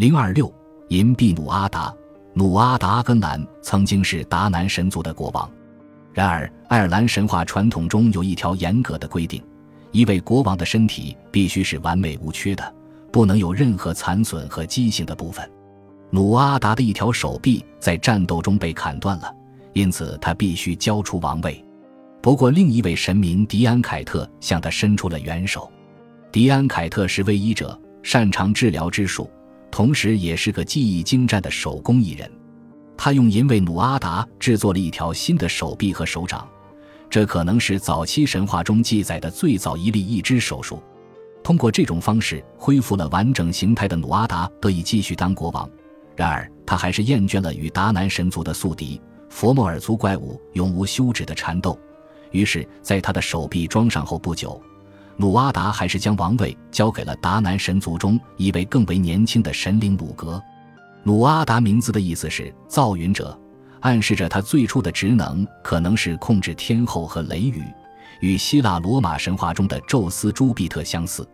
[0.00, 0.50] 零二六
[0.88, 1.94] 银币努阿达，
[2.32, 5.46] 努阿达阿根兰曾经是达南神族的国王。
[6.14, 9.44] 然而，爱尔兰神话传统中有一条严格的规定：
[9.92, 12.74] 一位国王的身体必须是完美无缺的，
[13.12, 15.46] 不能有任何残损和畸形的部分。
[16.08, 19.30] 努阿达的一条手臂在战斗中被砍断了，
[19.74, 21.62] 因此他必须交出王位。
[22.22, 25.70] 不过，另一位神明迪安凯特向他伸出了援手。
[26.32, 29.30] 迪安凯特是位医者，擅长治疗之术。
[29.80, 32.30] 同时，也是个技艺精湛的手工艺人。
[32.98, 36.46] 他用银为努阿达制作了一条新的手臂和手掌，
[37.08, 40.82] 这可能是早期神话中记载的最早一例义肢手术。
[41.42, 45.66] 通过这种方式恢复了完整形态的努阿达得以继续当国王。
[46.14, 51.78] 然而，他还是厌倦了与达南神族的宿敌佛莫尔族怪物永无休止的缠斗。
[52.32, 54.60] 于是，在他的手臂装上后不久。
[55.20, 60.42] 鲁阿达还是将王位交给了达南神族中一位更为年轻的神灵鲁格。
[61.02, 63.38] 鲁阿达名字的意思是造云者，
[63.80, 67.62] 暗示着他最初的职能可能是控制天后和雷雨，
[68.22, 71.28] 与希腊罗马神话中的宙斯朱庇特相似。